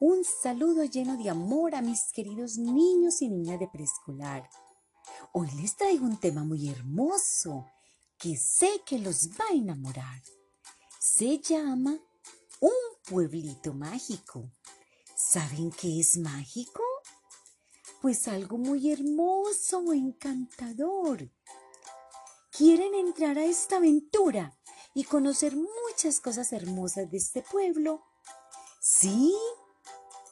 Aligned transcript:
Un 0.00 0.24
saludo 0.24 0.84
lleno 0.84 1.16
de 1.16 1.30
amor 1.30 1.76
a 1.76 1.80
mis 1.80 2.12
queridos 2.12 2.58
niños 2.58 3.22
y 3.22 3.28
niñas 3.28 3.60
de 3.60 3.68
preescolar. 3.68 4.50
Hoy 5.32 5.48
les 5.52 5.76
traigo 5.76 6.04
un 6.04 6.18
tema 6.18 6.42
muy 6.42 6.68
hermoso 6.68 7.66
que 8.18 8.36
sé 8.36 8.82
que 8.84 8.98
los 8.98 9.30
va 9.30 9.44
a 9.50 9.54
enamorar. 9.54 10.20
Se 10.98 11.38
llama 11.38 11.96
Un 12.60 12.72
pueblito 13.08 13.72
mágico. 13.72 14.50
¿Saben 15.14 15.70
qué 15.70 16.00
es 16.00 16.16
mágico? 16.16 16.82
Pues 18.02 18.26
algo 18.26 18.58
muy 18.58 18.90
hermoso, 18.90 19.92
encantador. 19.92 21.30
¿Quieren 22.50 22.94
entrar 22.94 23.38
a 23.38 23.44
esta 23.44 23.76
aventura 23.76 24.58
y 24.92 25.04
conocer 25.04 25.54
muchas 25.56 26.20
cosas 26.20 26.52
hermosas 26.52 27.08
de 27.10 27.16
este 27.16 27.42
pueblo? 27.42 28.02
¿Sí? 28.80 29.34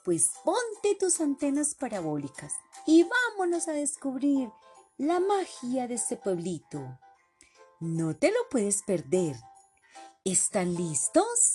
Pues 0.04 0.32
ponte 0.44 0.96
tus 0.98 1.20
antenas 1.20 1.76
parabólicas 1.76 2.54
y 2.86 3.04
vámonos 3.04 3.68
a 3.68 3.72
descubrir 3.72 4.50
la 4.98 5.20
magia 5.20 5.86
de 5.86 5.94
este 5.94 6.16
pueblito. 6.16 6.98
No 7.78 8.16
te 8.16 8.32
lo 8.32 8.48
puedes 8.50 8.82
perder. 8.82 9.36
¿Están 10.24 10.74
listos? 10.74 11.54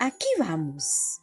Aquí 0.00 0.26
vamos. 0.36 1.20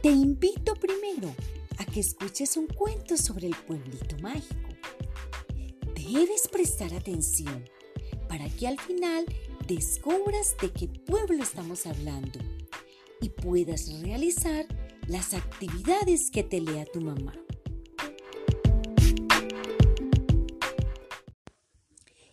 Te 0.00 0.10
invito 0.10 0.76
primero 0.76 1.34
a 1.78 1.84
que 1.86 1.98
escuches 1.98 2.56
un 2.56 2.68
cuento 2.68 3.16
sobre 3.16 3.48
el 3.48 3.56
pueblito 3.56 4.16
mágico. 4.18 4.68
Debes 5.96 6.46
prestar 6.46 6.94
atención 6.94 7.68
para 8.36 8.54
que 8.54 8.66
al 8.66 8.78
final 8.78 9.24
descubras 9.66 10.58
de 10.60 10.70
qué 10.70 10.88
pueblo 10.88 11.42
estamos 11.42 11.86
hablando 11.86 12.38
y 13.22 13.30
puedas 13.30 13.88
realizar 14.02 14.66
las 15.08 15.32
actividades 15.32 16.30
que 16.30 16.42
te 16.42 16.60
lea 16.60 16.84
tu 16.84 17.00
mamá. 17.00 17.32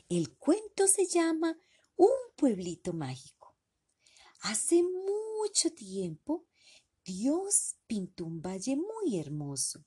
El 0.09 0.36
cuento 0.36 0.88
se 0.88 1.05
llama 1.05 1.58
Un 1.95 2.09
pueblito 2.35 2.91
mágico. 2.91 3.56
Hace 4.41 4.83
mucho 4.83 5.72
tiempo, 5.73 6.47
Dios 7.06 7.78
pintó 7.88 8.25
un 8.25 8.41
valle 8.41 8.75
muy 8.75 9.17
hermoso, 9.17 9.85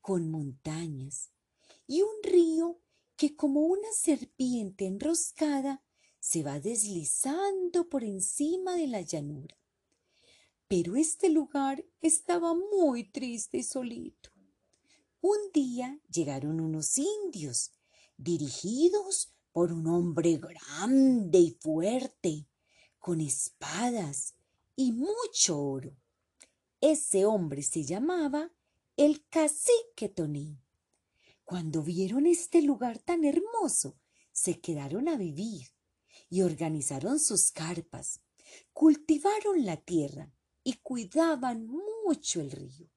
con 0.00 0.28
montañas 0.32 1.30
y 1.86 2.02
un 2.02 2.22
río 2.24 2.80
que 3.16 3.36
como 3.36 3.60
una 3.60 3.92
serpiente 3.92 4.86
enroscada 4.86 5.82
se 6.20 6.42
va 6.42 6.58
deslizando 6.58 7.88
por 7.88 8.02
encima 8.02 8.76
de 8.76 8.86
la 8.86 9.02
llanura. 9.02 9.56
Pero 10.68 10.96
este 10.96 11.28
lugar 11.28 11.84
estaba 12.00 12.54
muy 12.54 13.04
triste 13.04 13.58
y 13.58 13.62
solito. 13.62 14.30
Un 15.20 15.38
día 15.52 16.00
llegaron 16.10 16.60
unos 16.60 16.98
indios, 16.98 17.72
dirigidos 18.16 19.34
por 19.52 19.72
un 19.72 19.86
hombre 19.86 20.38
grande 20.38 21.38
y 21.38 21.50
fuerte, 21.60 22.46
con 22.98 23.20
espadas 23.20 24.34
y 24.76 24.92
mucho 24.92 25.60
oro. 25.60 25.96
Ese 26.80 27.24
hombre 27.24 27.62
se 27.62 27.84
llamaba 27.84 28.50
el 28.96 29.26
cacique 29.28 30.08
Toní. 30.08 30.63
Cuando 31.44 31.82
vieron 31.82 32.26
este 32.26 32.62
lugar 32.62 32.98
tan 32.98 33.24
hermoso, 33.24 33.98
se 34.32 34.60
quedaron 34.60 35.08
a 35.08 35.16
vivir 35.16 35.68
y 36.30 36.42
organizaron 36.42 37.20
sus 37.20 37.50
carpas, 37.52 38.20
cultivaron 38.72 39.64
la 39.64 39.76
tierra 39.76 40.32
y 40.62 40.74
cuidaban 40.74 41.66
mucho 42.04 42.40
el 42.40 42.50
río. 42.50 42.88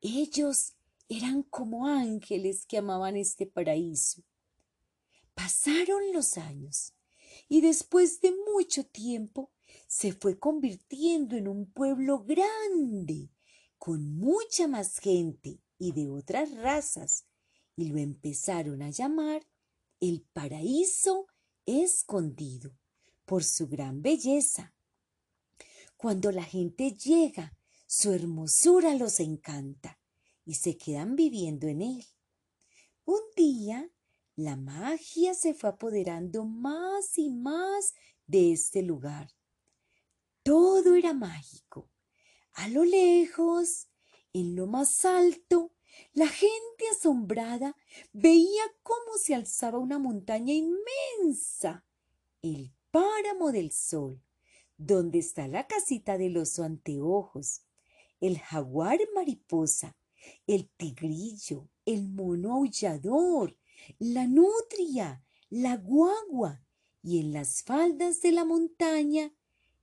Ellos 0.00 0.76
eran 1.08 1.42
como 1.42 1.86
ángeles 1.86 2.66
que 2.66 2.78
amaban 2.78 3.16
este 3.16 3.46
paraíso. 3.46 4.22
Pasaron 5.34 6.12
los 6.12 6.38
años 6.38 6.94
y 7.48 7.60
después 7.60 8.20
de 8.20 8.32
mucho 8.52 8.86
tiempo 8.86 9.52
se 9.88 10.12
fue 10.12 10.38
convirtiendo 10.38 11.36
en 11.36 11.48
un 11.48 11.70
pueblo 11.70 12.24
grande, 12.24 13.30
con 13.76 14.16
mucha 14.16 14.68
más 14.68 14.98
gente 14.98 15.60
y 15.78 15.92
de 15.92 16.08
otras 16.08 16.56
razas, 16.56 17.26
y 17.76 17.88
lo 17.88 17.98
empezaron 17.98 18.82
a 18.82 18.90
llamar 18.90 19.46
el 20.00 20.22
paraíso 20.32 21.26
escondido 21.66 22.76
por 23.24 23.44
su 23.44 23.68
gran 23.68 24.02
belleza. 24.02 24.74
Cuando 25.96 26.32
la 26.32 26.44
gente 26.44 26.92
llega, 26.92 27.56
su 27.86 28.12
hermosura 28.12 28.94
los 28.94 29.20
encanta 29.20 30.00
y 30.44 30.54
se 30.54 30.76
quedan 30.76 31.16
viviendo 31.16 31.68
en 31.68 31.82
él. 31.82 32.06
Un 33.04 33.20
día, 33.36 33.90
la 34.34 34.56
magia 34.56 35.34
se 35.34 35.54
fue 35.54 35.70
apoderando 35.70 36.44
más 36.44 37.16
y 37.18 37.30
más 37.30 37.94
de 38.26 38.52
este 38.52 38.82
lugar. 38.82 39.30
Todo 40.42 40.94
era 40.94 41.14
mágico. 41.14 41.90
A 42.52 42.68
lo 42.68 42.84
lejos, 42.84 43.88
en 44.32 44.56
lo 44.56 44.66
más 44.66 45.04
alto, 45.04 45.75
la 46.12 46.28
gente 46.28 46.84
asombrada 46.92 47.76
veía 48.12 48.62
cómo 48.82 49.18
se 49.18 49.34
alzaba 49.34 49.78
una 49.78 49.98
montaña 49.98 50.54
inmensa, 50.54 51.84
el 52.42 52.72
páramo 52.90 53.52
del 53.52 53.70
sol, 53.72 54.20
donde 54.78 55.18
está 55.18 55.48
la 55.48 55.66
casita 55.66 56.18
del 56.18 56.36
oso 56.36 56.64
anteojos, 56.64 57.62
el 58.20 58.38
jaguar 58.38 58.98
mariposa, 59.14 59.96
el 60.46 60.68
tigrillo, 60.68 61.68
el 61.84 62.08
mono 62.08 62.54
aullador, 62.54 63.56
la 63.98 64.26
nutria, 64.26 65.22
la 65.50 65.76
guagua, 65.76 66.62
y 67.02 67.20
en 67.20 67.32
las 67.32 67.62
faldas 67.62 68.20
de 68.20 68.32
la 68.32 68.44
montaña 68.44 69.32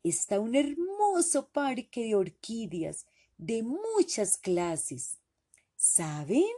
está 0.03 0.39
un 0.39 0.55
hermoso 0.55 1.47
parque 1.49 2.03
de 2.03 2.15
orquídeas 2.15 3.05
de 3.37 3.63
muchas 3.63 4.37
clases. 4.37 5.19
¿Saben? 5.85 6.55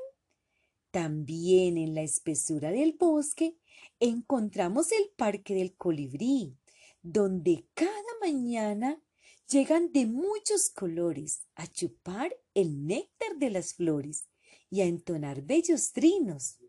También 0.91 1.79
en 1.79 1.95
la 1.95 2.03
espesura 2.03 2.69
del 2.69 2.93
bosque 2.93 3.57
encontramos 3.99 4.91
el 4.91 5.09
parque 5.17 5.55
del 5.55 5.75
colibrí, 5.75 6.55
donde 7.01 7.65
cada 7.73 7.89
mañana 8.21 9.01
llegan 9.49 9.91
de 9.91 10.05
muchos 10.05 10.69
colores 10.69 11.47
a 11.55 11.65
chupar 11.65 12.37
el 12.53 12.85
néctar 12.85 13.35
de 13.37 13.49
las 13.49 13.73
flores 13.73 14.29
y 14.69 14.81
a 14.81 14.85
entonar 14.85 15.41
bellos 15.41 15.91
trinos. 15.91 16.59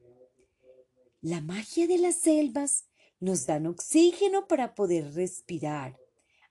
La 1.21 1.43
magia 1.43 1.87
de 1.87 1.99
las 1.99 2.17
selvas 2.17 2.87
nos 3.21 3.45
dan 3.45 3.67
oxígeno 3.67 4.49
para 4.49 4.75
poder 4.75 5.13
respirar. 5.13 6.01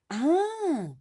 Ah, 0.10 0.96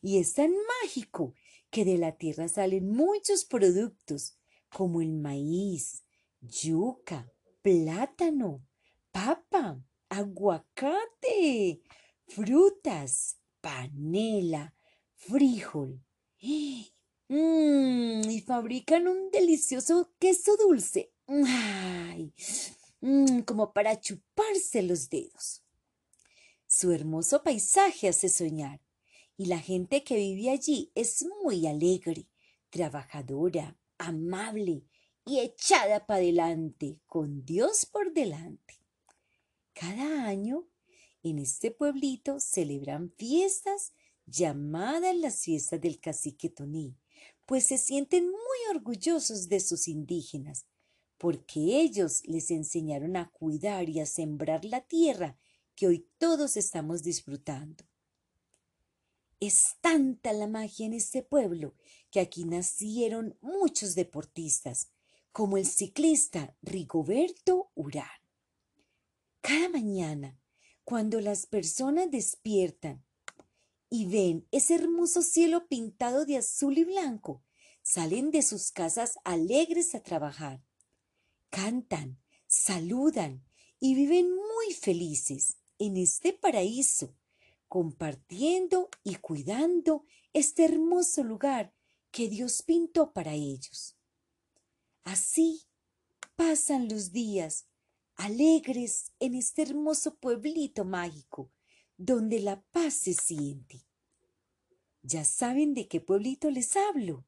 y 0.00 0.18
es 0.18 0.34
tan 0.34 0.54
mágico 0.82 1.34
que 1.70 1.84
de 1.84 1.98
la 1.98 2.16
tierra 2.16 2.46
salen 2.46 2.92
muchos 2.92 3.44
productos 3.44 4.38
como 4.74 5.00
el 5.00 5.12
maíz, 5.12 6.02
yuca, 6.40 7.32
plátano, 7.62 8.66
papa, 9.12 9.80
aguacate, 10.08 11.80
frutas, 12.26 13.38
panela, 13.60 14.74
frijol. 15.14 16.02
Mm, 17.26 18.28
y 18.28 18.42
fabrican 18.42 19.08
un 19.08 19.30
delicioso 19.30 20.12
queso 20.18 20.58
dulce. 20.58 21.10
Mm, 23.00 23.40
como 23.46 23.72
para 23.72 23.98
chuparse 23.98 24.82
los 24.82 25.08
dedos. 25.08 25.64
Su 26.66 26.92
hermoso 26.92 27.42
paisaje 27.42 28.08
hace 28.08 28.28
soñar 28.28 28.82
y 29.38 29.46
la 29.46 29.58
gente 29.58 30.04
que 30.04 30.16
vive 30.16 30.50
allí 30.50 30.92
es 30.94 31.24
muy 31.42 31.66
alegre, 31.66 32.28
trabajadora, 32.68 33.78
amable 33.98 34.84
y 35.24 35.40
echada 35.40 36.06
para 36.06 36.20
adelante, 36.20 37.00
con 37.06 37.44
Dios 37.44 37.86
por 37.86 38.12
delante. 38.12 38.80
Cada 39.72 40.26
año 40.26 40.68
en 41.22 41.38
este 41.38 41.70
pueblito 41.70 42.38
celebran 42.38 43.12
fiestas 43.16 43.92
llamadas 44.26 45.16
las 45.16 45.40
fiestas 45.42 45.80
del 45.80 46.00
cacique 46.00 46.48
Toní, 46.48 46.96
pues 47.46 47.66
se 47.66 47.78
sienten 47.78 48.26
muy 48.26 48.76
orgullosos 48.76 49.48
de 49.48 49.60
sus 49.60 49.88
indígenas, 49.88 50.66
porque 51.18 51.80
ellos 51.80 52.22
les 52.26 52.50
enseñaron 52.50 53.16
a 53.16 53.30
cuidar 53.30 53.88
y 53.88 54.00
a 54.00 54.06
sembrar 54.06 54.64
la 54.64 54.82
tierra 54.82 55.38
que 55.74 55.86
hoy 55.86 56.08
todos 56.18 56.56
estamos 56.56 57.02
disfrutando. 57.02 57.84
Es 59.40 59.76
tanta 59.80 60.32
la 60.32 60.46
magia 60.46 60.86
en 60.86 60.94
este 60.94 61.22
pueblo 61.22 61.74
que 62.10 62.20
aquí 62.20 62.44
nacieron 62.44 63.36
muchos 63.40 63.94
deportistas, 63.94 64.90
como 65.32 65.56
el 65.56 65.66
ciclista 65.66 66.56
Rigoberto 66.62 67.70
Urán. 67.74 68.08
Cada 69.40 69.68
mañana, 69.68 70.38
Cuando 70.84 71.20
las 71.20 71.46
personas 71.46 72.10
despiertan 72.10 73.02
y 73.88 74.06
ven 74.06 74.46
ese 74.50 74.74
hermoso 74.74 75.22
cielo 75.22 75.66
pintado 75.66 76.26
de 76.26 76.36
azul 76.36 76.76
y 76.76 76.84
blanco, 76.84 77.42
salen 77.82 78.30
de 78.30 78.42
sus 78.42 78.70
casas 78.70 79.18
alegres 79.24 79.94
a 79.94 80.02
trabajar. 80.02 80.62
Cantan, 81.48 82.20
saludan 82.46 83.44
y 83.80 83.94
viven 83.94 84.30
muy 84.30 84.74
felices 84.74 85.56
en 85.78 85.96
este 85.96 86.32
paraíso, 86.32 87.16
compartiendo 87.74 88.88
y 89.02 89.16
cuidando 89.16 90.04
este 90.32 90.64
hermoso 90.64 91.24
lugar 91.24 91.74
que 92.12 92.28
Dios 92.28 92.62
pintó 92.62 93.12
para 93.12 93.32
ellos. 93.32 93.96
Así 95.02 95.64
pasan 96.36 96.88
los 96.88 97.10
días 97.10 97.66
alegres 98.14 99.10
en 99.18 99.34
este 99.34 99.62
hermoso 99.62 100.14
pueblito 100.14 100.84
mágico 100.84 101.50
donde 101.96 102.38
la 102.38 102.62
paz 102.70 102.94
se 102.94 103.12
siente. 103.12 103.84
¿Ya 105.02 105.24
saben 105.24 105.74
de 105.74 105.88
qué 105.88 106.00
pueblito 106.00 106.52
les 106.52 106.76
hablo? 106.76 107.26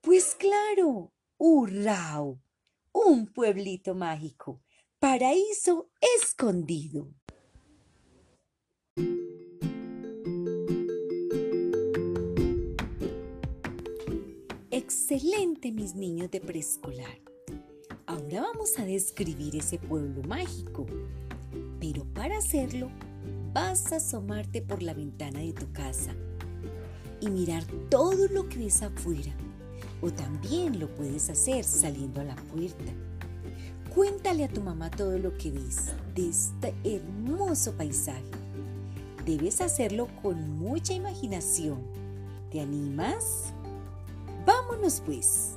Pues 0.00 0.34
claro, 0.34 1.12
¡Urrao! 1.38 2.40
Un 2.90 3.32
pueblito 3.32 3.94
mágico, 3.94 4.64
paraíso 4.98 5.92
escondido. 6.00 7.14
Excelente, 15.14 15.70
mis 15.70 15.94
niños 15.94 16.28
de 16.32 16.40
preescolar. 16.40 17.20
Ahora 18.04 18.40
vamos 18.40 18.76
a 18.80 18.84
describir 18.84 19.54
ese 19.54 19.78
pueblo 19.78 20.24
mágico. 20.24 20.86
Pero 21.78 22.02
para 22.14 22.38
hacerlo, 22.38 22.90
vas 23.52 23.92
a 23.92 23.96
asomarte 23.98 24.60
por 24.60 24.82
la 24.82 24.92
ventana 24.92 25.38
de 25.38 25.52
tu 25.52 25.70
casa 25.70 26.16
y 27.20 27.28
mirar 27.28 27.62
todo 27.90 28.26
lo 28.26 28.48
que 28.48 28.58
ves 28.58 28.82
afuera. 28.82 29.30
O 30.02 30.10
también 30.10 30.80
lo 30.80 30.92
puedes 30.92 31.30
hacer 31.30 31.62
saliendo 31.62 32.20
a 32.20 32.24
la 32.24 32.34
puerta. 32.34 32.92
Cuéntale 33.94 34.42
a 34.42 34.48
tu 34.48 34.62
mamá 34.62 34.90
todo 34.90 35.16
lo 35.16 35.38
que 35.38 35.52
ves 35.52 35.92
de 36.16 36.30
este 36.30 36.74
hermoso 36.82 37.76
paisaje. 37.76 38.24
Debes 39.24 39.60
hacerlo 39.60 40.08
con 40.22 40.58
mucha 40.58 40.92
imaginación. 40.92 41.78
¿Te 42.50 42.60
animas? 42.60 43.54
Vámonos 44.74 45.00
pues. 45.06 45.52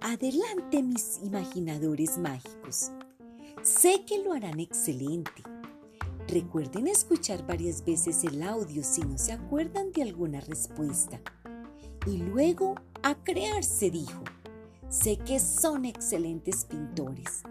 Adelante 0.00 0.82
mis 0.82 1.18
imaginadores 1.24 2.16
mágicos. 2.18 2.92
Sé 3.62 4.04
que 4.06 4.22
lo 4.22 4.34
harán 4.34 4.60
excelente. 4.60 5.42
Recuerden 6.28 6.86
escuchar 6.86 7.44
varias 7.44 7.84
veces 7.84 8.22
el 8.22 8.42
audio 8.44 8.84
si 8.84 9.00
no 9.00 9.18
se 9.18 9.32
acuerdan 9.32 9.90
de 9.90 10.02
alguna 10.02 10.40
respuesta. 10.40 11.20
Y 12.06 12.18
luego 12.18 12.76
a 13.02 13.16
crear 13.16 13.64
se 13.64 13.90
dijo. 13.90 14.22
Sé 14.88 15.16
que 15.16 15.40
son 15.40 15.86
excelentes 15.86 16.64
pintores. 16.64 17.42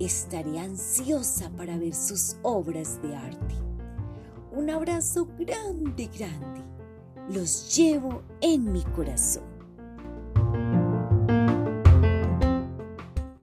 Estaré 0.00 0.58
ansiosa 0.58 1.50
para 1.50 1.78
ver 1.78 1.94
sus 1.94 2.36
obras 2.42 3.00
de 3.00 3.14
arte. 3.14 3.54
Un 4.50 4.68
abrazo 4.70 5.28
grande, 5.38 6.10
grande. 6.18 6.62
Los 7.30 7.76
llevo 7.76 8.22
en 8.40 8.72
mi 8.72 8.82
corazón. 8.82 9.53